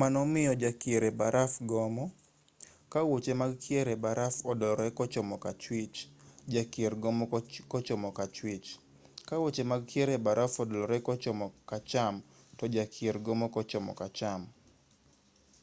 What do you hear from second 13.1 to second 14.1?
gomo kochomo